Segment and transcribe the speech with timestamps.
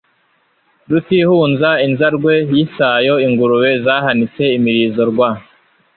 [0.89, 5.29] Rutihunza inzarwe yisayo Ingurube zahanitse imirizo Rwa